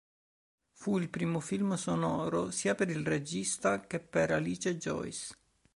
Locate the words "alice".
4.31-4.75